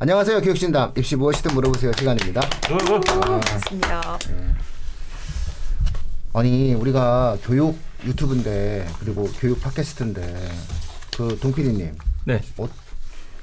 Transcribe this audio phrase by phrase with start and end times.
[0.00, 0.42] 안녕하세요.
[0.42, 2.40] 교육진담 입시 무엇이든 물어보세요 시간입니다.
[3.52, 4.18] 맞습니다.
[6.32, 10.50] 아니 우리가 교육 유튜브인데 그리고 교육 팟캐스트인데
[11.16, 12.40] 그 동PD님 네.
[12.58, 12.68] 어,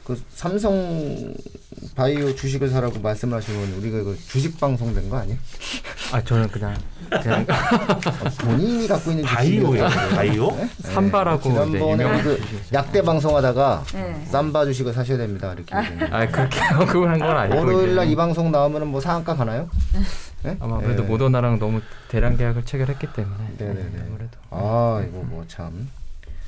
[0.06, 1.34] 그 삼성
[1.96, 5.38] 바이오 주식을 사라고 말씀을 하시면 우리가 그 주식 방송 된 거 아니에요?
[6.12, 6.76] 아 저는 그냥
[7.10, 9.88] 그냥 어, 본인이 갖고 있는 바이오요?
[9.88, 10.52] 주식이라고 바이오?
[10.58, 10.70] 네?
[10.82, 12.40] 삼바라고 이제 지난번에 유명한 그
[12.74, 14.26] 약대 방송하다가 네.
[14.26, 18.16] 쌈바 주식을 사셔야 됩니다 이렇게 아 그렇게 그걸 한 건 아니고 월요일 날 이제 이
[18.16, 19.68] 방송 나오면은 뭐 상한가 가나요?
[20.44, 20.56] 네?
[20.60, 21.08] 아마 그래도 네.
[21.08, 23.82] 모더나랑 너무 대량 계약을 체결했기 때문에 네네네.
[23.92, 25.90] 네, 아무래도 아 이거 뭐 참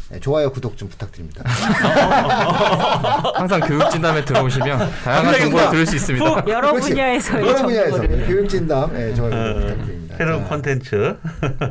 [0.10, 1.44] 네, 좋아요 구독 좀 부탁드립니다.
[3.36, 6.26] 항상 교육 진담에 들어오시면 다양한 갑자기 정보를 막 들을 수 있습니다.
[6.48, 6.90] 여러 그렇지.
[6.90, 8.02] 분야에서의 여러 분야에서.
[8.02, 10.16] 교육진담 예, 좋아요 구독 어, 부탁드립니다.
[10.18, 11.18] 새로운 자, 콘텐츠.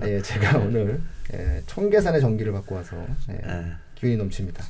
[0.04, 1.00] 예, 제가 오늘
[1.32, 2.96] 예, 청계산의 전기를 갖고 와서
[3.30, 3.64] 예, 예.
[3.95, 4.62] 기운이 넘칩니다.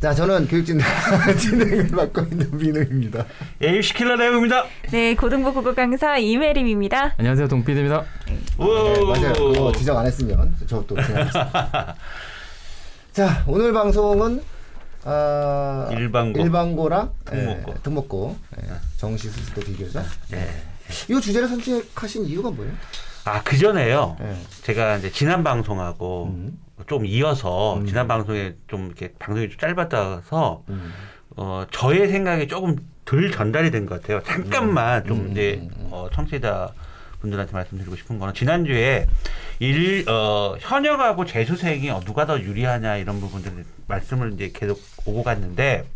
[0.00, 0.86] 자, 저는 교육진담
[1.40, 3.24] 진행을 맡고 있는 민우입니다.
[3.62, 4.66] 예, 시킬러 내용입니다.
[4.90, 7.14] 네, 고등부 국어 강사 이메림입니다.
[7.16, 8.04] 안녕하세요 동피디입니다.
[8.58, 8.64] 오.
[8.66, 9.32] 네, 맞아요.
[9.32, 11.94] 그거 지적 안 했으면 저또 진행하겠습니다.
[13.12, 14.42] 자, 오늘 방송은
[15.04, 16.40] 아, 일반고.
[16.42, 17.72] 일반고랑 특목고.
[17.72, 20.02] 예, 특목고 예, 정시 수습도 비교죠.
[20.34, 20.46] 예.
[21.08, 22.74] 이 주제를 선택하신 이유가 뭐예요?
[23.24, 24.18] 아, 그 전에요.
[24.20, 24.36] 예.
[24.62, 26.58] 제가 이제 지난 방송하고 음.
[26.86, 27.86] 좀 이어서 음.
[27.86, 30.92] 지난 방송에 좀 이렇게 방송이 좀 짧았다서 음.
[31.36, 34.22] 어, 저의 생각이 조금 덜 전달이 된 것 같아요.
[34.24, 35.88] 잠깐만 좀 음, 이제 음, 음.
[35.90, 36.70] 어, 청취자
[37.20, 39.06] 분들한테 말씀드리고 싶은 거는 지난주에
[39.58, 45.86] 일, 어, 현역하고 재수생이 어, 누가 더 유리하냐 이런 부분들 말씀을 이제 계속 오고 갔는데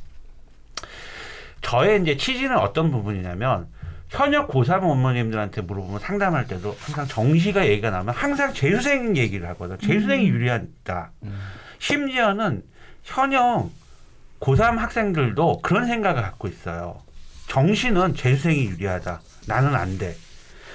[1.63, 3.69] 저의 이제 취지는 어떤 부분이냐면
[4.11, 9.79] 현역 고3 어머님들한테 물어보면 상담할 때도 항상 정시가 얘기가 나면 항상 재수생 얘기를 하거든.
[9.79, 11.13] 재수생이 유리하다.
[11.23, 11.41] 음.
[11.79, 12.63] 심지어는
[13.05, 13.71] 현역
[14.41, 16.99] 고3 학생들도 그런 생각을 갖고 있어요.
[17.47, 19.21] 정시는 재수생이 유리하다.
[19.47, 20.17] 나는 안 돼.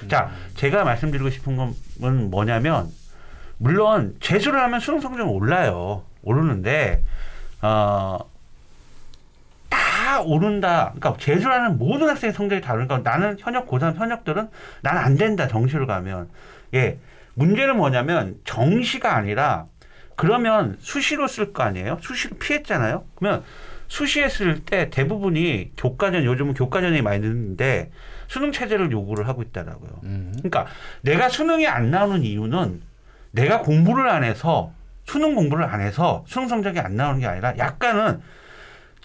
[0.10, 1.74] 자, 제가 말씀드리고 싶은 건
[2.30, 2.90] 뭐냐면,
[3.58, 6.04] 물론 재수를 하면 수능 성적은 올라요.
[6.22, 7.04] 오르는데,
[7.62, 8.20] 어,
[10.06, 10.94] 다 오른다.
[10.96, 14.50] 그러니까 재수라는 모든 학생의 성적이 다르니까 나는 현역 고3 현역들은
[14.84, 15.48] 난 안 된다.
[15.48, 16.30] 정시를 가면.
[16.76, 17.00] 예.
[17.34, 19.66] 문제는 뭐냐면 정시가 아니라
[20.16, 21.98] 그러면 수시로 쓸 거 아니에요?
[22.02, 23.04] 수시로 피했잖아요?
[23.16, 23.44] 그러면
[23.88, 27.92] 수시에 쓸 때 대부분이 교과전, 요즘은 교과전이 많이 듣는데
[28.28, 29.90] 수능 체제를 요구를 하고 있다라고요.
[30.04, 30.32] 음.
[30.38, 30.68] 그러니까
[31.02, 32.82] 내가 수능이 안 나오는 이유는
[33.32, 34.72] 내가 공부를 안 해서
[35.06, 38.22] 수능 공부를 안 해서 수능 성적이 안 나오는 게 아니라 약간은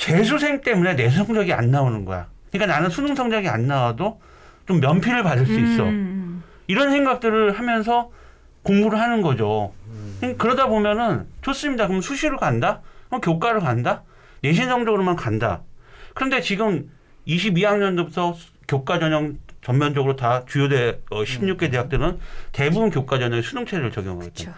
[0.01, 2.27] 재수생 때문에 내 성적이 안 나오는 거야.
[2.51, 4.19] 그러니까 나는 수능 성적이 안 나와도
[4.67, 5.85] 좀 면피를 받을 수 있어.
[5.85, 8.11] 음, 이런 생각들을 하면서
[8.63, 9.75] 공부를 하는 거죠.
[10.39, 11.87] 그러다 보면은 좋습니다.
[11.87, 12.81] 그럼 수시로 간다?
[13.09, 14.03] 그럼 교과를 간다?
[14.43, 15.61] 내신 성적으로만 간다.
[16.15, 16.91] 그런데 지금
[17.29, 18.35] 22학년도부터
[18.69, 22.19] 교과 전형 전면적으로 다 주요대 어, 16개 대학들은
[22.53, 24.33] 대부분 교과 전형에 수능 체제를 적용하고 있다.
[24.33, 24.53] 그렇죠.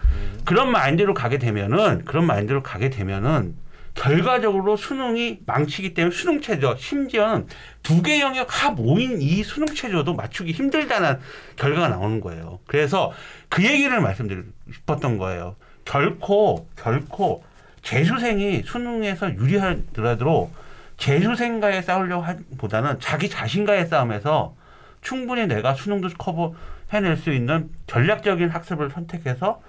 [0.45, 3.55] 그런 마인드로 가게 되면은 그런 마인드로 가게 되면은
[3.95, 7.47] 결과적으로 수능이 망치기 때문에 수능 체저 심지어는
[7.83, 11.19] 두 개 영역 합 5인 이 수능 체저도 맞추기 힘들다는
[11.55, 12.59] 결과가 나오는 거예요.
[12.65, 13.11] 그래서
[13.49, 15.55] 그 얘기를 말씀드리고 싶었던 거예요.
[15.85, 17.43] 결코 결코
[17.81, 20.51] 재수생이 수능에서 유리하더라도
[20.97, 24.55] 재수생과의 싸우려고 하보다는 자기 자신과의 싸움에서
[25.01, 26.53] 충분히 내가 수능도 커버
[26.91, 29.61] 해낼 수 있는 전략적인 학습을 선택해서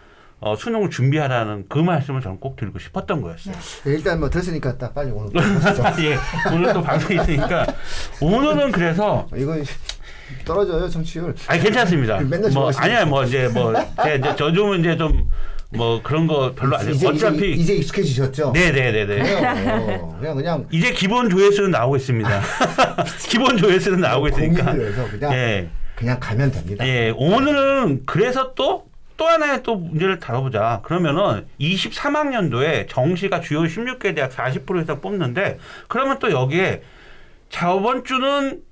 [0.44, 3.54] 어, 수능을 준비하라는 그 말씀을 저는 꼭 드리고 싶었던 거였어요.
[3.84, 5.30] 네, 일단 뭐 됐으니까 딱 빨리 오늘.
[6.04, 6.18] 예,
[6.54, 7.66] 오늘 또 방송이 있으니까
[8.20, 9.56] 오늘은 그래서 이거
[10.44, 11.34] 떨어져요 정치율.
[11.46, 12.20] 아니 괜찮습니다.
[12.20, 15.30] 맨날 뭐 아니야 뭐 이제 뭐 제가 이제 저 좀 이제 좀
[15.76, 16.76] 뭐 그런 거 별로.
[16.88, 18.52] 이제, 어차피 이제, 이제 익숙해지셨죠?
[18.52, 19.06] 네네네네.
[19.06, 20.16] 그래요.
[20.20, 22.30] 그냥 그냥 이제 기본 조회수는 나오고 있습니다.
[23.28, 24.72] 기본 조회수는 나오고 있으니까.
[24.72, 25.68] 그냥 예.
[25.96, 26.86] 그냥 가면 됩니다.
[26.86, 30.80] 예, 오늘은 그래서 또, 또 하나의 또 문제를 다뤄보자.
[30.82, 35.58] 그러면은 23학년도에 정시가 주요 16개 대학 40% 이상 뽑는데,
[35.88, 36.82] 그러면 또 여기에
[37.48, 38.62] 저번 주는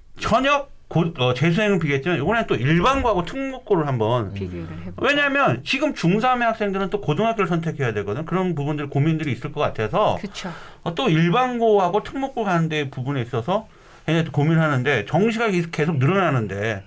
[0.88, 4.34] 고, 어, 재수생은 비겠지만, 이번엔 또 일반고하고 특목고를 한번.
[4.34, 5.06] 비교를 해보.
[5.06, 8.26] 왜냐하면 지금 중3의 학생들은 또 고등학교를 선택해야 되거든.
[8.26, 10.50] 그런 부분들 고민들이 있을 것 같아서 그렇죠.
[10.82, 13.68] 어, 또 일반고하고 특목고 가는 데 부분에 있어서
[14.04, 16.82] 굉장히 또 고민하는데 정시가 계속- 계속 늘어나는데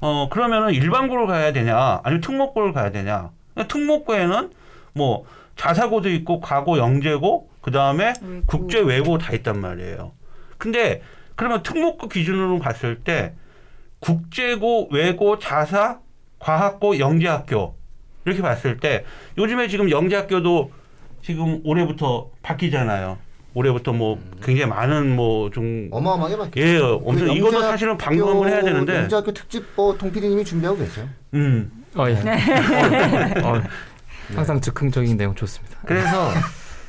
[0.00, 3.30] 어 그러면은 일반고를 가야 되냐 아니면 특목고를 가야 되냐
[3.68, 4.50] 특목고에는
[4.94, 5.24] 뭐
[5.56, 8.42] 자사고도 있고 과고 영재고 그 다음에 외고.
[8.46, 10.12] 국제 외고 다 있단 말이에요.
[10.58, 11.02] 근데
[11.34, 13.34] 그러면 특목고 기준으로 봤을 때
[14.00, 16.00] 국제고 외고 자사
[16.38, 17.76] 과학고 영재학교
[18.24, 19.04] 이렇게 봤을 때
[19.38, 20.70] 요즘에 지금 영재학교도
[21.22, 23.18] 지금 올해부터 바뀌잖아요.
[23.56, 26.60] 올해부터 뭐 굉장히 많은 뭐 좀 어마어마하게 바뀌었죠.
[26.60, 31.08] 예, 엄청 그 이거는 영재학교- 사실은 한번 해야 되는데, 영재학교 특집 뭐 동PD님이 준비하고 계세요.
[31.34, 32.14] 음, 어, 예.
[33.42, 33.62] 어, 어,
[34.34, 35.78] 항상 즉흥적인 내용 좋습니다.
[35.86, 36.30] 그래서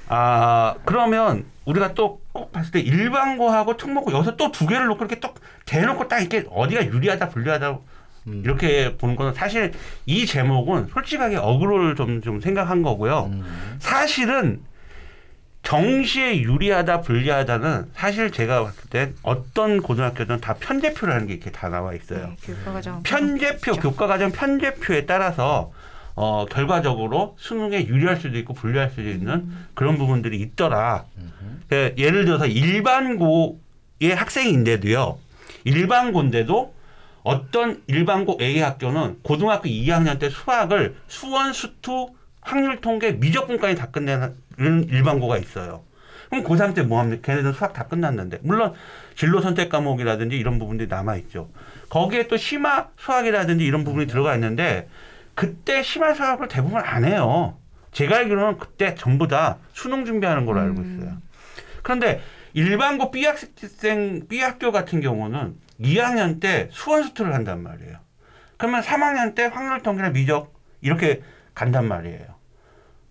[0.10, 5.20] 아 그러면 우리가 또 꼭 봤을 때 일반고하고 특목고 여기서 또 두 개를 놓고 이렇게
[5.20, 5.30] 또
[5.66, 7.80] 대놓고 딱 이렇게 어디가 유리하다 불리하다
[8.28, 8.42] 음.
[8.46, 9.72] 이렇게 보는 거는 사실
[10.06, 13.32] 이 제목은 솔직하게 어그로를 좀, 좀 생각한 거고요.
[13.32, 13.44] 음.
[13.80, 14.62] 사실은
[15.68, 21.94] 정시에 유리하다 불리하다는 사실 제가 봤을 때 어떤 고등학교든 다 편제표라는 게 이렇게 다 나와
[21.94, 22.30] 있어요.
[22.30, 25.74] 네, 교과과정 편제표 교과과정 편제표에 따라서
[26.16, 31.04] 어 결과적으로 수능에 유리할 수도 있고 불리할 수도 있는 그런 부분들이 있더라.
[31.68, 35.20] 그 예를 들어서 일반고의 학생인데도요.
[35.66, 36.74] 일반고인데도
[37.24, 42.16] 어떤 일반고 A 학교는 고등학교 2학년 때 수학을 수원 수투
[42.48, 44.36] 확률 통계 미적분까지 다 끝내는
[44.90, 45.84] 일반고가 있어요.
[46.30, 47.22] 그럼 고3 때 뭐 합니까?
[47.24, 48.40] 걔네들은 수학 다 끝났는데.
[48.42, 48.74] 물론
[49.16, 51.50] 진로 선택 과목이라든지 이런 부분들이 남아있죠.
[51.90, 54.90] 거기에 또 심화 수학이라든지 이런 부분이 들어가 있는데
[55.36, 57.58] 그때 심화 수학을 대부분 안 해요.
[57.92, 61.18] 제가 알기로는 그때 전부 다 수능 준비하는 걸로 알고 있어요.
[61.84, 62.22] 그런데
[62.54, 67.98] 일반고 B 학생 B 학교 같은 경우는 2학년 때 수원 수투를 한단 말이에요.
[68.58, 71.22] 그러면 3학년 때 확률 통계나 미적 이렇게
[71.54, 72.37] 간단 말이에요.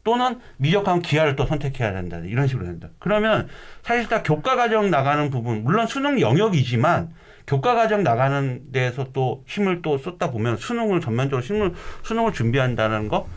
[0.07, 2.19] 또는 미적하면 기하를 또 선택해야 된다.
[2.19, 2.89] 이런 식으로 된다.
[3.01, 3.49] 그러면
[3.83, 7.13] 사실 다 교과 과정 나가는 부분, 물론 수능 영역이지만
[7.49, 11.75] 교과 과정 나가는 데에서 또 힘을 또 쏟다 보면 수능을 전면적으로 수능을,
[12.05, 13.29] 수능을 준비한다는 거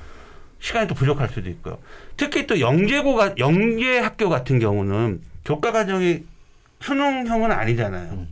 [0.60, 1.80] 시간이 또 부족할 수도 있고요.
[2.18, 6.20] 특히 또 영재고가 영재 학교 같은 경우는 교과 과정이
[6.82, 8.28] 수능형은 아니잖아요.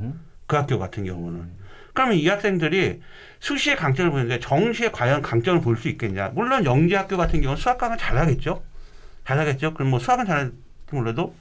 [0.46, 1.58] 그 학교 같은 경우는.
[1.94, 3.02] 그러면 이 학생들이
[3.40, 6.30] 수시에 강점을 보는데 정시에 과연 강점을 볼 수 있겠냐.
[6.34, 8.64] 물론 영재 학교 같은 경우는 수학 강은 잘하겠죠.
[9.26, 9.74] 잘하겠죠.
[9.74, 10.56] 그럼 뭐 수학은 잘할지
[10.92, 11.36] 몰라도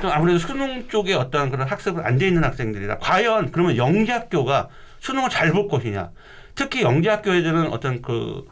[0.00, 4.68] 좀 아무래도 수능 쪽에 어떤 그런 학습을 안 돼 있는 학생들이라 과연 그러면 영재 학교가
[5.00, 6.10] 수능을 잘 볼 것이냐.
[6.54, 8.46] 특히 영재 학교 애들은 어떤 그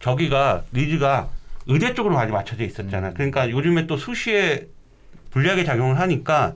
[0.00, 1.28] 저기가 니즈가
[1.66, 3.12] 의대 쪽으로 많이 맞춰져 있었잖아.
[3.12, 4.66] 그러니까 요즘에 또 수시에
[5.30, 6.54] 불리하게 작용을 하니까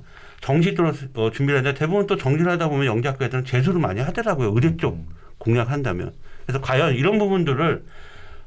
[0.49, 4.52] 정시로 어, 준비를 하는데 대부분 또 정시를 하다 보면 영재학교 애들은 재수를 많이 하더라고요.
[4.55, 4.99] 의대 쪽
[5.38, 6.12] 공략한다면.
[6.44, 7.82] 그래서 과연 이런 부분들을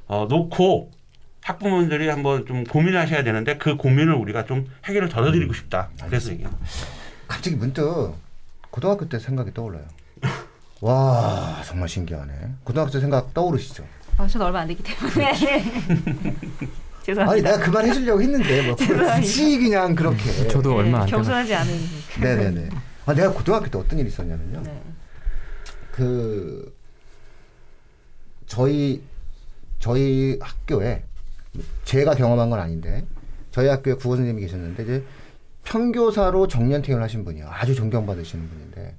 [0.06, 0.92] 어, 놓고
[1.42, 5.90] 학부모님들이 한번 좀 고민하셔야 되는데 그 고민을 우리가 좀 해결을 덜어드리고 싶다.
[6.06, 6.52] 그래서 얘기해요.
[7.28, 8.14] 갑자기 문득
[8.70, 9.86] 고등학교 때 생각이 떠올라요.
[10.82, 12.34] 와 정말 신기하네.
[12.64, 13.84] 고등학교 때 생각 떠오르시죠?
[14.18, 15.34] 아, 저는 얼마 안 됐기 때문에
[17.08, 17.32] 죄송합니다.
[17.32, 18.76] 아니 내가 그 말 해주려고 했는데 뭐
[19.16, 20.48] 굳이 그냥 그렇게.
[20.50, 21.74] 저도 네, 얼마 안 돼서 겸손하지 않은
[22.22, 22.70] 네네네.
[23.06, 24.62] 아 내가 고등학교 때 어떤 일이 있었냐면요.
[24.64, 24.82] 네.
[25.94, 26.76] 그
[28.46, 29.02] 저희
[29.80, 31.04] 저희 학교에
[31.86, 33.06] 제가 경험한 건 아닌데
[33.52, 35.04] 저희 학교에 국어 선생님이 계셨는데 이제
[35.64, 37.48] 평교사로 정년 퇴임을 하신 분이에요.
[37.50, 38.96] 아주 존경받으시는 분인데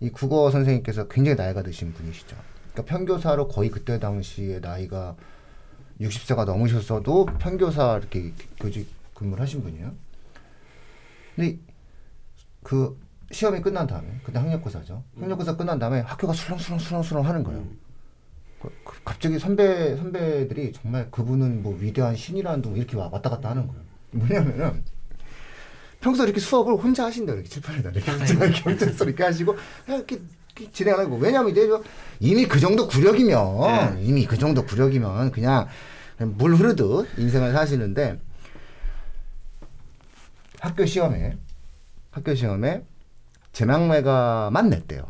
[0.00, 2.36] 이 국어 선생님께서 굉장히 나이가 드신 분이시죠.
[2.72, 5.16] 그러니까 평교사로 거의 그때 당시에 나이가
[6.00, 9.92] 60세가 넘으셨어도 평교사 이렇게 교직 근무를 하신 분이에요.
[11.34, 11.58] 근데
[12.62, 12.98] 그
[13.30, 15.02] 시험이 끝난 다음에 그때 학력고사죠.
[15.18, 17.66] 학력고사 끝난 다음에 학교가 술렁술렁술렁술렁 하는 거예요.
[18.60, 23.50] 그- 그 갑자기 선배 선배들이 정말 그분은 뭐 위대한 신이라는 둥 이렇게 와- 왔다 갔다
[23.50, 23.82] 하는 거예요.
[24.12, 24.84] 뭐냐면은
[26.00, 29.56] 평소 이렇게 수업을 혼자 하신다 이렇게 칠판에다 이렇게 혼자 경찰서 이렇게 하시고
[29.88, 30.26] 이렇게, 이렇게
[30.72, 31.16] 진행하는 거.
[31.16, 31.82] 왜냐면 이제 저
[32.20, 35.66] 이미 그 정도 구력이면 이미 그 정도 구력이면 그냥
[36.16, 38.18] 그냥 물 흐르듯 인생을 사시는데
[40.60, 41.36] 학교 시험에
[42.10, 42.82] 학교 시험에
[43.52, 45.02] 제망매가만 냈대요.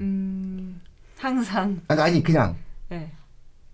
[0.00, 0.80] 음,
[1.18, 2.56] 항상 아니, 아니 그냥
[2.88, 3.10] 네.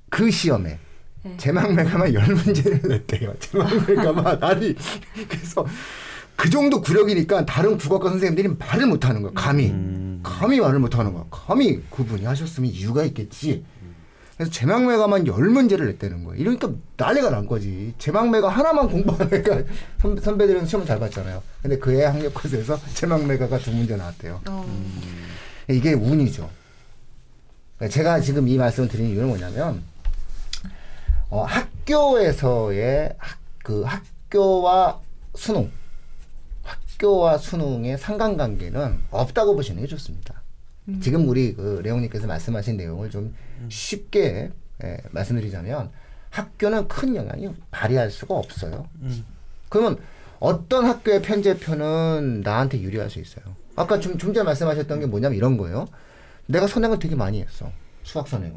[0.08, 0.78] 그 시험에
[1.22, 1.36] 네.
[1.36, 3.34] 제망매가만 열 문제를 냈대요.
[3.38, 4.74] 제망매가만 아니
[5.28, 5.64] 그래서
[6.42, 9.30] 그 정도 구력이니까 다른 국어과 선생님들이 말을 못하는 거야.
[9.32, 10.18] 감히 음.
[10.24, 11.24] 감히 말을 못하는 거야.
[11.30, 13.64] 감히 그분이 하셨으면 이유가 있겠지.
[14.36, 16.34] 그래서 제망매가만 열 문제를 냈다는 거야.
[16.36, 17.94] 이러니까 난리가 난 거지.
[17.98, 19.62] 제망매가 하나만 공부하니까
[20.02, 21.40] 선배, 선배들은 시험 잘 봤잖아요.
[21.62, 24.40] 근데 그의 학력고사에서 제망매가가 두 문제 나왔대요.
[24.48, 24.66] 어,
[25.70, 26.50] 이게 운이죠.
[27.78, 29.80] 그러니까 제가 지금 이 말씀을 드리는 이유는 뭐냐면,
[31.30, 34.98] 어, 학교에서의 학, 그 학교와
[35.36, 35.70] 수능,
[37.02, 40.42] 학교와 수능의 상관관계는 없다고 보시는 게 좋습니다.
[41.00, 43.34] 지금 우리 그 레옹님께서 말씀하신 내용을 좀
[43.68, 44.50] 쉽게
[44.84, 45.90] 예, 말씀드리자면
[46.30, 48.88] 학교는 큰 영향이 발휘할 수가 없어요.
[49.68, 49.98] 그러면
[50.38, 53.44] 어떤 학교의 편제표는 나한테 유리할 수 있어요.
[53.76, 55.86] 아까 좀, 좀 전에 말씀하셨던 게 뭐냐면 이런 거예요.
[56.46, 57.70] 내가 선행을 되게 많이 했어.
[58.02, 58.56] 수학 선행을.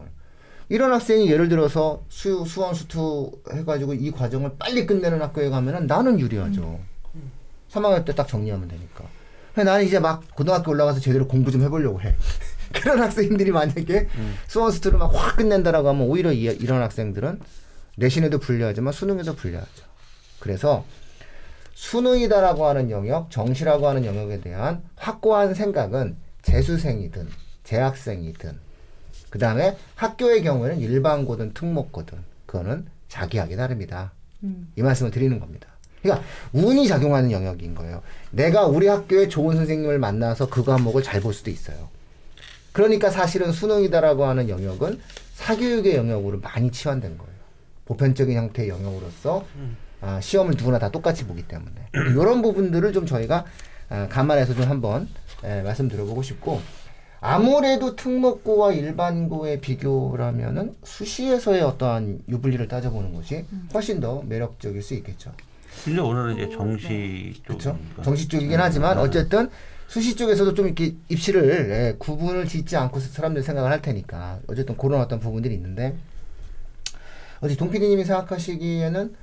[0.70, 6.20] 이런 학생이 예를 들어서 수, 수원 수투 해가지고 이 과정을 빨리 끝내는 학교에 가면은 나는
[6.20, 6.80] 유리하죠.
[7.76, 9.04] 3학년 때 딱 정리하면 되니까.
[9.56, 12.14] 나는 이제 막 고등학교 올라가서 제대로 공부 좀 해보려고 해.
[12.74, 14.08] 그런 학생들이 만약에
[14.48, 17.40] 수원 스투를 막 확 끝낸다라고 하면 오히려 이, 이런 학생들은
[17.98, 19.84] 내신에도 불리하지만 수능에도 불리하죠.
[20.40, 20.84] 그래서
[21.74, 27.28] 수능이다라고 하는 영역, 정시라고 하는 영역에 대한 확고한 생각은 재수생이든
[27.64, 28.58] 재학생이든
[29.30, 34.12] 그 다음에 학교의 경우에는 일반고든 특목고든 그거는 자기 하기 나름이다.
[34.76, 35.68] 이 말씀을 드리는 겁니다.
[36.06, 38.02] 그러니까 운이 작용하는 영역인 거예요.
[38.32, 41.90] 내가 우리 학교에 좋은 선생님을 만나서 그 과목을 잘 볼 수도 있어요.
[42.72, 45.00] 그러니까 사실은 수능이다라고 하는 영역은
[45.34, 47.34] 사교육의 영역으로 많이 치환된 거예요.
[47.86, 49.46] 보편적인 형태의 영역으로서
[50.02, 51.72] 아, 시험을 누구나 다 똑같이 보기 때문에
[52.16, 53.46] 이런 부분들을 좀 저희가
[53.90, 55.08] 아, 감안해서 좀 한번
[55.44, 56.62] 예, 말씀드려보고 싶고
[57.22, 65.32] 아무래도 특목고와 일반고의 비교라면은 수시에서의 어떠한 유불리를 따져보는 것이 훨씬 더 매력적일 수 있겠죠.
[65.84, 67.72] 근데 오늘은 이제 정시 그렇죠.
[67.74, 68.04] 쪽이니까.
[68.04, 69.50] 정시 쪽이긴 하지만 어쨌든
[69.88, 75.02] 수시 쪽에서도 좀 이렇게 입시를 예, 구분을 짓지 않고 사람들이 생각을 할 테니까 어쨌든 그런
[75.02, 75.96] 어떤 부분들이 있는데
[77.42, 79.16] 어제 동PD님이 생각하시기에는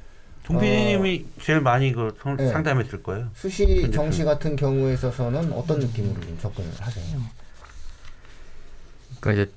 [0.44, 2.48] 동PD님이 제일 많이 그 성- 네.
[2.48, 3.28] 상담했을 거예요.
[3.34, 7.20] 수시 정시 같은 경우에 있어서는 어떤 느낌으로 좀 접근을 하세요?
[9.20, 9.52] 그러니까 이제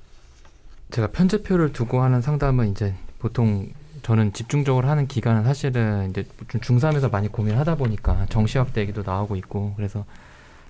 [0.92, 3.68] 제가 편제표를 두고 하는 상담은 이제 보통
[4.02, 9.02] 저는 집중적으로 하는 기간은 사실은 이제 좀 중3에서 많이 고민을 하다 보니까 정시 확대 얘기도
[9.02, 10.04] 나오고 있고 그래서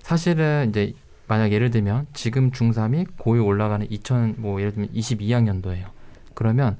[0.01, 0.93] 사실은 이제
[1.27, 5.85] 만약 예를 들면 지금 중3이 고2 올라가는 2000뭐 예를 들면 22학년도예요.
[6.33, 6.77] 그러면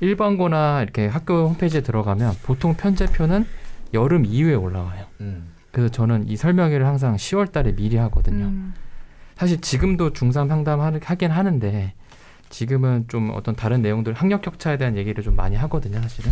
[0.00, 3.46] 일반고나 이렇게 학교 홈페이지에 들어가면 보통 편제표는
[3.92, 5.06] 여름 이후에 올라와요.
[5.20, 5.52] 음.
[5.70, 8.46] 그래서 저는 이 설명회를 항상 10월 달에 미리 하거든요.
[8.46, 8.74] 음.
[9.36, 11.92] 사실 지금도 중3 상담 하긴 하는데
[12.54, 16.30] 지금은 좀 어떤 다른 내용들 학력 격차에 대한 얘기를 좀 많이 하거든요, 사실은.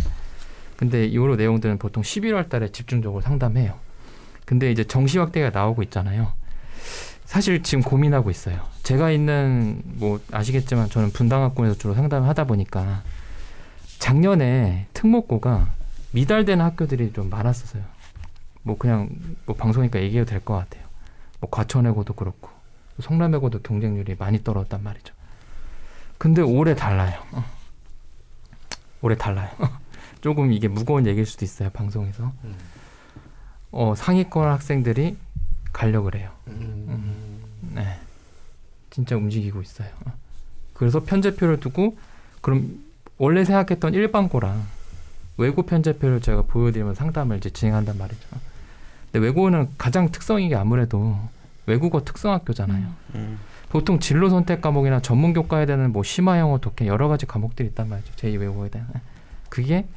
[0.77, 3.77] 근데 이후로 내용들은 보통 11월 달에 집중적으로 상담해요.
[4.45, 6.31] 근데 이제 정시 확대가 나오고 있잖아요.
[7.25, 8.61] 사실 지금 고민하고 있어요.
[8.83, 13.03] 제가 있는 뭐 아시겠지만 저는 분당학군에서 주로 상담을 하다 보니까
[13.99, 15.71] 작년에 특목고가
[16.11, 17.83] 미달되는 학교들이 좀 많았었어요.
[18.61, 19.09] 뭐 그냥
[19.45, 20.83] 뭐 방송이니까 얘기해도 될 것 같아요.
[21.41, 22.49] 뭐 과천외고도 그렇고
[23.01, 25.13] 성남외고도 경쟁률이 많이 떨어졌단 말이죠.
[26.17, 27.21] 근데 올해 달라요.
[27.31, 27.43] 어.
[29.01, 29.49] 올해 달라요.
[30.21, 32.31] 조금 이게 무거운 얘기일 수도 있어요 방송에서.
[32.43, 32.55] 음.
[33.71, 35.17] 어 상위권 학생들이
[35.73, 36.31] 가려고 그래요.
[36.47, 37.41] 음.
[37.73, 37.99] 네,
[38.89, 39.89] 진짜 움직이고 있어요.
[40.05, 40.13] 어.
[40.73, 41.97] 그래서 편제표를 두고
[42.41, 42.83] 그럼
[43.17, 44.63] 원래 생각했던 일반고랑
[45.37, 48.27] 외고 편제표를 제가 보여드리면 상담을 이제 진행한단 말이죠.
[49.11, 51.17] 근데 외고는 가장 특성이 게 아무래도
[51.65, 52.93] 외국어 특성학교잖아요.
[53.15, 53.39] 음.
[53.73, 57.89] 보통 진로 선택 과목이나 전문 교과에 대한 뭐 심화 영어, 독해 여러 가지 과목들이 있단
[57.89, 58.13] 말이죠.
[58.13, 58.87] 제2 외국어에 대한
[59.49, 59.87] 그게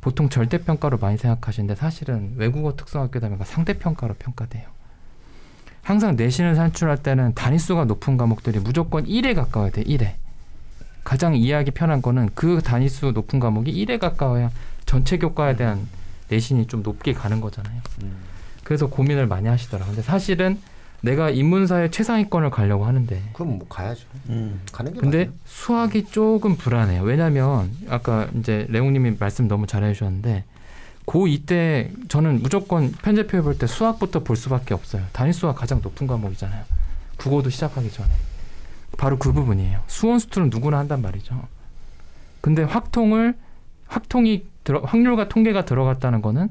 [0.00, 4.62] 보통 절대 평가로 많이 생각하시는데 사실은 외국어 특성학교다 보니까 상대 평가로 평가돼요.
[5.82, 9.82] 항상 내신을 산출할 때는 단위수가 높은 과목들이 무조건 1에 가까워야 돼.
[9.82, 10.12] 1에.
[11.02, 14.52] 가장 이해하기 편한 거는 그 단위수 높은 과목이 1에 가까워야
[14.86, 15.88] 전체 교과에 대한
[16.28, 17.80] 내신이 좀 높게 가는 거잖아요.
[18.04, 18.18] 음.
[18.62, 19.96] 그래서 고민을 많이 하시더라고요.
[19.96, 20.60] 근데 사실은
[21.02, 24.06] 내가 인문사의 최상위권을 가려고 하는데 그럼 뭐 가야죠.
[24.28, 24.60] 음.
[24.72, 25.38] 가는 게 근데 맞아요.
[25.46, 27.02] 수학이 조금 불안해요.
[27.02, 30.44] 왜냐하면 아까 이제 레옹님이 말씀 너무 잘해주셨는데
[31.06, 35.02] 고2 때 저는 무조건 편제표 볼 때 수학부터 볼 수밖에 없어요.
[35.12, 36.64] 단위수가 가장 높은 과목이잖아요.
[37.16, 38.08] 국어도 시작하기 전에
[38.98, 39.80] 바로 그 부분이에요.
[39.86, 41.42] 수원 수투는 누구나 한단 말이죠.
[42.40, 43.34] 근데 확통을
[43.86, 46.48] 확통이 들어 확률과 통계가 들어갔다는 거는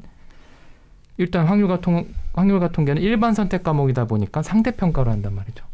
[1.17, 5.65] 일단 확률과 통 확률과 통계는 일반 선택 과목이다 보니까 상대 평가로 한단 말이죠.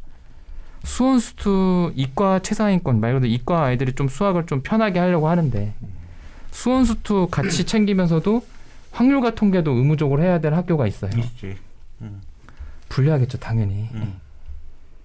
[0.84, 5.74] 수원 수투 이과 최상위권 말 그대로 이과 아이들이 좀 수학을 좀 편하게 하려고 하는데
[6.52, 8.46] 수원 수투 같이 챙기면서도
[8.92, 11.12] 확률과 통계도 의무적으로 해야 될 학교가 있어요.
[11.18, 11.58] 있지.
[12.02, 12.22] 음.
[12.90, 13.90] 불리하겠죠, 당연히.
[13.94, 14.20] 음.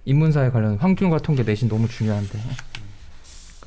[0.05, 2.39] 인문사에 관련 확률과 통계 내신 너무 중요한데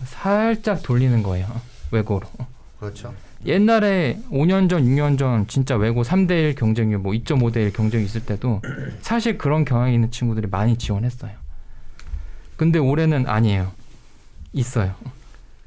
[0.05, 1.47] 살짝 돌리는 거예요.
[1.91, 2.27] 외고로.
[2.81, 3.15] 그렇죠.
[3.47, 8.25] 옛날에 5년 전, 6년 전 진짜 외고 3대 1 경쟁률 뭐 2.5대 1 경쟁이 있을
[8.25, 8.63] 때도
[9.03, 11.33] 사실 그런 경향이 있는 친구들이 많이 지원했어요.
[12.57, 13.73] 근데 올해는 아니에요.
[14.53, 14.95] 있어요.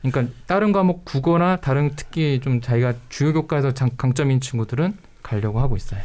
[0.01, 5.75] 그러니까 다른 과목 국어나 다른 특히 좀 자기가 주요 교과에서 장, 강점인 친구들은 가려고 하고
[5.75, 6.01] 있어요.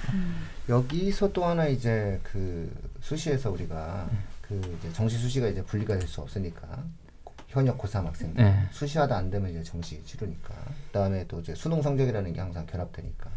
[0.68, 4.08] 여기서 또 하나 이제 그 수시에서 우리가
[4.40, 6.66] 그 이제 정시 수시가 이제 분리가 될 수 없으니까
[7.52, 8.42] 현역 고3 학생들.
[8.42, 8.66] 네.
[8.70, 10.54] 수시하다 안 되면 이제 정시 치르니까.
[10.86, 13.30] 그다음에 또 이제 수능 성적이라는 게 항상 결합되니까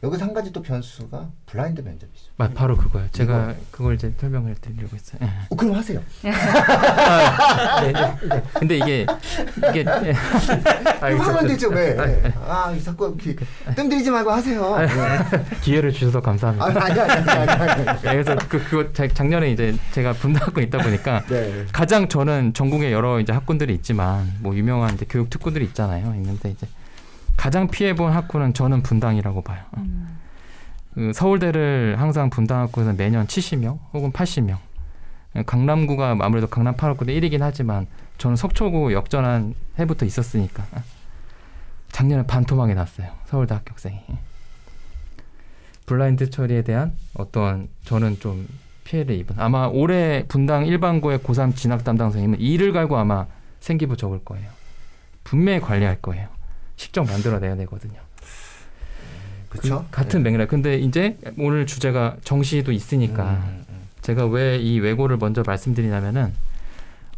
[0.00, 2.26] 여기서 한 가지 또 변수가 블라인드 면접이죠.
[2.36, 3.08] 마- 바로 그거예요.
[3.10, 5.18] 제가 그걸 이제 설명을 드리려고 했어요.
[5.22, 5.26] 예.
[5.50, 6.00] 어, 그럼 하세요.
[6.24, 8.42] 아, 네, 네, 네.
[8.54, 9.06] 근데 이게
[9.70, 10.14] 이게 예.
[11.00, 11.96] 아, 이거 하면 저- 되죠 왜?
[12.46, 14.76] 아 자꾸 이렇게 뜸 들이지 말고 하세요.
[14.78, 14.86] 네.
[15.62, 16.64] 기회를 주셔서 아, 감사합니다.
[16.66, 17.50] 아니 아니 아니 아니.
[17.50, 17.84] 아니.
[18.02, 21.64] 네, 그래서 그 그거 자- 작년에 이제 제가 분당학교 있다 보니까 네.
[21.72, 26.14] 가장 저는 전국에 여러 이제 학군들이 있지만 뭐 유명한 이제 교육 특구들이 있잖아요.
[26.14, 26.68] 있는데 이제
[27.36, 29.60] 가장 피해 본 학군은 저는 분당이라고 봐요.
[29.76, 29.87] 음.
[30.98, 34.58] 그 서울대를 항상 분당학교에서 매년 70명 혹은 80명.
[35.46, 37.86] 강남구가 아무래도 강남 8학구 대 1이긴 하지만
[38.18, 40.66] 저는 속초구 역전한 해부터 있었으니까
[41.92, 43.12] 작년에 반토막이 났어요.
[43.26, 44.00] 서울대 합격생이.
[45.86, 48.48] 블라인드 처리에 대한 어떤 저는 좀
[48.82, 53.26] 피해를 입은 아마 올해 분당 일반고의 고3 진학 담당 선생님은 이를 갈고 아마
[53.60, 54.50] 생기부 적을 거예요.
[55.22, 56.26] 분명히 관리할 거예요.
[56.74, 58.07] 식적 만들어내야 되거든요.
[59.48, 59.84] 그렇죠.
[59.90, 60.48] 그 같은 맥락.
[60.48, 63.78] 근데 이제 오늘 주제가 정시도 있으니까 음, 음.
[64.02, 66.32] 제가 왜 이 외고를 먼저 말씀드리냐면은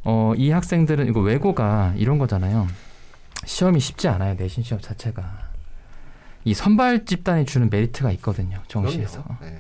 [0.04, 2.66] 어, 이 학생들은 이거 외고가 이런 거잖아요.
[3.44, 4.34] 시험이 쉽지 않아요.
[4.34, 5.50] 내신 시험 자체가.
[6.44, 8.58] 이 선발 집단이 주는 메리트가 있거든요.
[8.68, 9.24] 정시에서.
[9.42, 9.58] 네.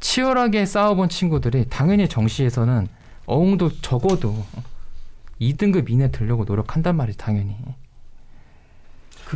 [0.00, 2.88] 치열하게 싸워본 친구들이 당연히 정시에서는
[3.26, 4.44] 어느 정도 적어도
[5.40, 7.18] 2등급 이내 들려고 노력한단 말이죠.
[7.18, 7.56] 당연히.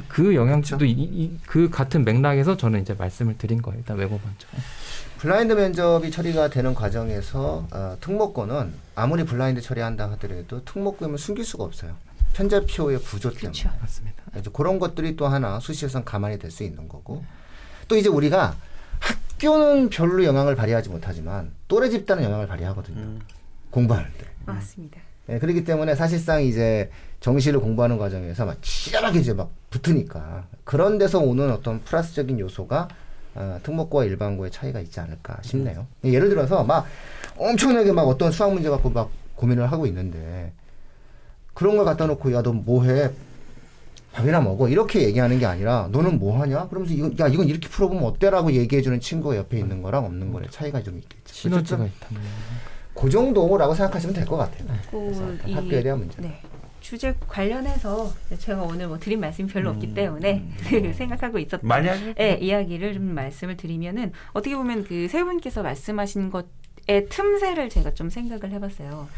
[0.09, 3.79] 그, 그 영향도 이, 이, 그 같은 맥락에서 저는 이제 말씀을 드린 거예요.
[3.81, 4.47] 일단 외고 먼저.
[5.19, 11.97] 블라인드 면접이 처리가 되는 과정에서 어, 특목고는 아무리 블라인드 처리한다 하더라도 특목고임을 숨길 수가 없어요.
[12.35, 13.41] 편제표의 구조 때문에.
[13.61, 13.71] 그렇죠.
[13.81, 14.23] 맞습니다.
[14.31, 17.25] 그래서 그런 것들이 또 하나 수시에선 가만히 될 수 있는 거고
[17.89, 18.55] 또 이제 우리가
[19.01, 22.99] 학교는 별로 영향을 발휘하지 못하지만 또래 집단은 영향을 발휘하거든요.
[23.01, 23.21] 음.
[23.71, 24.27] 공부할 때.
[24.47, 25.01] 맞습니다.
[25.29, 31.19] 예, 그렇기 때문에 사실상 이제 정시를 공부하는 과정에서 막 치열하게 이제 막 붙으니까 그런 데서
[31.19, 32.89] 오는 어떤 플러스적인 요소가
[33.35, 35.87] 어, 특목고와 일반고의 차이가 있지 않을까 싶네요.
[36.05, 36.87] 예를 들어서 막
[37.37, 40.53] 엄청나게 막 어떤 수학 문제 갖고 막 고민을 하고 있는데
[41.55, 43.11] 그런 걸 갖다 놓고 야 너 뭐해?
[44.13, 44.69] 밥이나 먹어?
[44.69, 46.69] 이렇게 얘기하는 게 아니라 너는 뭐 하냐?
[46.69, 50.83] 그러면서 이거 야 이건 이렇게 풀어보면 어때라고 얘기해주는 친구가 옆에 있는 거랑 없는 거의 차이가
[50.83, 51.35] 좀 있겠죠.
[51.35, 52.21] 시너지가 어쨌든 있다는
[52.99, 54.67] 그 정도라고 생각하시면 될 것 같아요.
[54.91, 56.21] 그래서 그 이- 학교에 대한 문제.
[56.21, 56.41] 네.
[56.81, 60.43] 주제 관련해서 제가 오늘 뭐 드린 말씀이 별로 없기 때문에
[60.95, 66.45] 생각하고 있었던 만약에 네, 이야기를 좀 말씀을 드리면은 어떻게 보면 그 세 분께서 말씀하신 것의
[67.09, 69.09] 틈새를 제가 좀 생각을 해봤어요.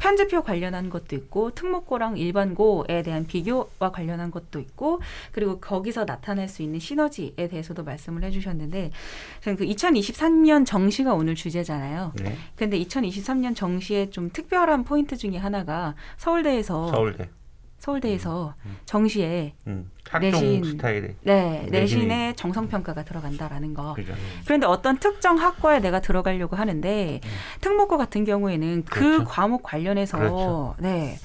[0.00, 6.62] 편제표 관련한 것도 있고 특목고랑 일반고에 대한 비교와 관련한 것도 있고 그리고 거기서 나타날 수
[6.62, 8.90] 있는 시너지에 대해서도 말씀을 해주셨는데
[9.42, 12.12] 저는 그 2023년 정시가 오늘 주제잖아요.
[12.16, 12.36] 네.
[12.56, 17.28] 근데 2023년 정시의 좀 특별한 포인트 중에 하나가 서울대에서 서울대
[17.80, 19.90] 서울대에서 정시에 음.
[20.08, 20.64] 학종 내신.
[20.64, 23.94] 스타일에 네, 내신이- 내신에 정성 평가가 들어간다라는 거.
[23.94, 24.12] 그죠.
[24.44, 27.20] 그런데 어떤 특정 학과에 내가 들어가려고 하는데
[27.60, 29.24] 특목고 같은 경우에는 그 그렇죠.
[29.24, 30.74] 과목 관련해서 그렇죠.
[30.78, 31.16] 네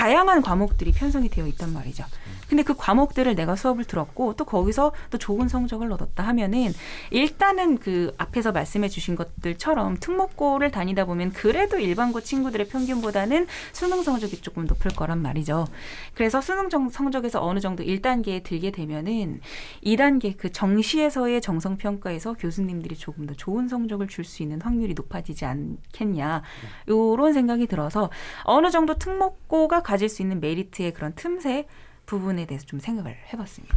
[0.00, 2.04] 다양한 과목들이 편성이 되어 있단 말이죠.
[2.50, 6.72] 근데 그 과목들을 내가 수업을 들었고 또 거기서 또 좋은 성적을 얻었다 하면은
[7.10, 14.42] 일단은 그 앞에서 말씀해 주신 것들처럼 특목고를 다니다 보면 그래도 일반고 친구들의 평균보다는 수능 성적이
[14.42, 15.66] 조금 높을 거란 말이죠.
[16.14, 19.40] 그래서 수능 정- 성적에서 어느 정도 1단계에 들게 되면은
[19.82, 25.44] 2단계 그 정시에서의 정성 평가에서 교수님들이 조금 더 좋은 성적을 줄 수 있는 확률이 높아지지
[25.46, 26.42] 않겠냐.
[26.88, 28.10] 요런 생각이 들어서
[28.42, 31.66] 어느 정도 특목고가 가질 수 있는 메리트의 그런 틈새
[32.06, 33.76] 부분에 대해서 좀 생각을 해봤습니다.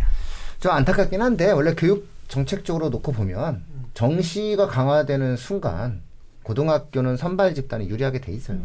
[0.60, 6.02] 좀 안타깝긴 한데 원래 교육 정책적으로 놓고 보면 정시가 강화되는 순간
[6.42, 8.60] 고등학교는 선발 집단이 유리하게 돼 있어요.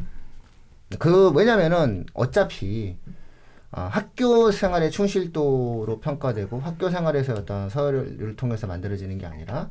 [0.98, 2.96] 그 왜냐면은 어차피
[3.70, 9.68] 아, 학교 생활의 충실도로 평가되고 학교 생활에서 어떤 서열을 통해서 만들어지는 게 아니라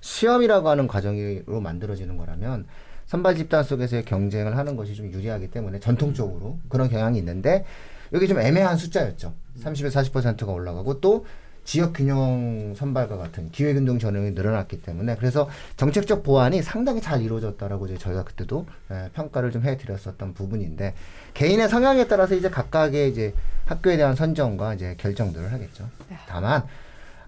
[0.00, 2.66] 시험이라고 하는 과정으로 만들어지는 거라면
[3.10, 7.64] 선발 집단 속에서의 경쟁을 하는 것이 좀 유리하기 때문에 전통적으로 그런 경향이 있는데
[8.12, 9.32] 여기 좀 애매한 숫자였죠.
[9.64, 11.26] 30에서 40%가 올라가고 또
[11.64, 17.86] 지역 균형 선발과 같은 기회 균등 전형이 늘어났기 때문에 그래서 정책적 보완이 상당히 잘 이루어졌다라고
[17.86, 20.94] 이제 저희가 그때도 예, 평가를 좀 해드렸었던 부분인데
[21.34, 23.34] 개인의 성향에 따라서 이제 각각의 이제
[23.66, 25.88] 학교에 대한 선정과 이제 결정들을 하겠죠.
[26.28, 26.62] 다만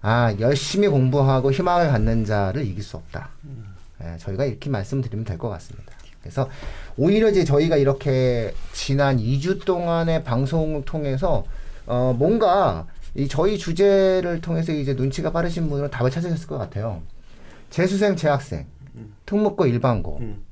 [0.01, 3.31] 아 열심히 공부하고 희망을 갖는 자를 이길 수 없다.
[4.03, 5.93] 예, 저희가 이렇게 말씀드리면 될 것 같습니다.
[6.21, 6.49] 그래서
[6.97, 11.43] 오히려 이제 저희가 이렇게 지난 2주 동안의 방송을 통해서
[11.85, 17.01] 어 뭔가 이 저희 주제를 통해서 이제 눈치가 빠르신 분들은 답을 찾으셨을 것 같아요.
[17.69, 18.65] 재수생, 재학생,
[19.25, 20.43] 특목고, 일반고 음.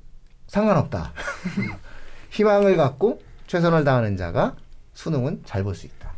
[0.47, 1.13] 상관없다.
[2.31, 4.55] 희망을 갖고 최선을 다하는 자가
[4.93, 6.11] 수능은 잘 볼 수 있다.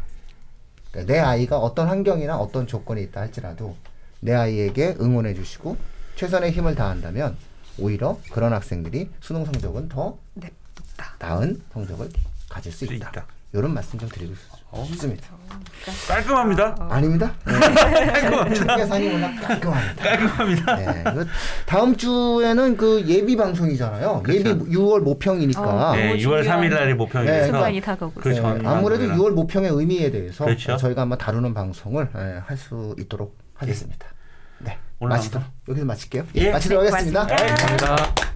[0.91, 3.75] 그러니까 내 아이가 어떤 환경이나 어떤 조건이 있다 할지라도
[4.19, 5.75] 내 아이에게 응원해 주시고
[6.15, 7.35] 최선의 힘을 다한다면
[7.77, 11.15] 오히려 그런 학생들이 수능 성적은 더 네, 높다.
[11.19, 12.09] 나은 성적을
[12.49, 13.09] 가질 수수 있다.
[13.09, 13.25] 있다.
[13.53, 14.33] 이런 말씀 좀 드리고
[14.71, 14.83] 어.
[14.85, 15.27] 싶습니다.
[16.07, 16.75] 깔끔합니다.
[16.89, 17.33] 아닙니다.
[17.45, 18.75] 깔끔합니다.
[18.75, 20.03] 계산이 워낙 깔끔합니다.
[20.03, 20.75] 깔끔합니다.
[20.77, 21.27] 네, 그
[21.65, 24.23] 다음 주에는 그 예비 방송이잖아요.
[24.29, 24.65] 예비 그렇죠.
[24.65, 25.61] 6월 모평이니까.
[25.61, 28.29] 어, 네, 너무 6월 중요한 3일 날이 순간이 다가오고 그.
[28.29, 29.15] 네, 전만 아무래도 보이라.
[29.17, 30.77] 6월 모평의 의미에 대해서 그렇죠.
[30.77, 34.07] 저희가 한번 다루는 방송을 예, 할수 있도록 하겠습니다.
[35.09, 36.23] 네, 마치도록 여기서 마칠게요.
[36.35, 36.51] 예.
[36.51, 37.25] 마치도록 네, 하겠습니다.
[37.25, 37.65] 고맙습니다.
[37.67, 38.32] 감사합니다.